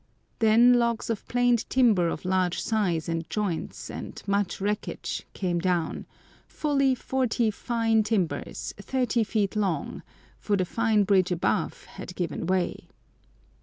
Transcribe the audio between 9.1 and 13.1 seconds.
feet long, for the fine bridge above had given way.